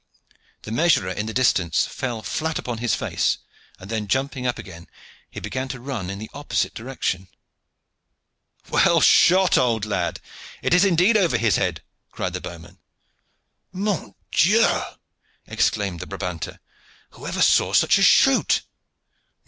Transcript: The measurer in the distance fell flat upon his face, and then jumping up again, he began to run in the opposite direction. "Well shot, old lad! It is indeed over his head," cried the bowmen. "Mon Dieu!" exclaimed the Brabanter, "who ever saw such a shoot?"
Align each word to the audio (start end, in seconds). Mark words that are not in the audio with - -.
The 0.63 0.71
measurer 0.71 1.11
in 1.11 1.27
the 1.27 1.31
distance 1.31 1.85
fell 1.85 2.23
flat 2.23 2.57
upon 2.57 2.79
his 2.79 2.95
face, 2.95 3.37
and 3.77 3.87
then 3.87 4.07
jumping 4.07 4.47
up 4.47 4.57
again, 4.57 4.87
he 5.29 5.39
began 5.39 5.67
to 5.67 5.79
run 5.79 6.09
in 6.09 6.17
the 6.17 6.31
opposite 6.33 6.73
direction. 6.73 7.27
"Well 8.71 8.99
shot, 8.99 9.59
old 9.59 9.85
lad! 9.85 10.19
It 10.63 10.73
is 10.73 10.85
indeed 10.85 11.17
over 11.17 11.37
his 11.37 11.57
head," 11.57 11.83
cried 12.11 12.33
the 12.33 12.41
bowmen. 12.41 12.79
"Mon 13.71 14.15
Dieu!" 14.31 14.65
exclaimed 15.45 15.99
the 15.99 16.07
Brabanter, 16.07 16.59
"who 17.11 17.27
ever 17.27 17.43
saw 17.43 17.71
such 17.71 17.99
a 17.99 18.03
shoot?" 18.03 18.63